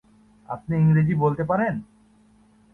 আপনি 0.49 0.73
ইংরাজি 0.77 1.13
বলতে 1.15 1.43
পারেন? 1.43 1.73